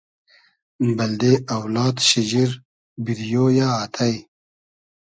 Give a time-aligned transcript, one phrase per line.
[0.95, 2.51] بئلدې اۆلاد شیجیر
[3.03, 4.13] بیریۉ یۂ آتݷ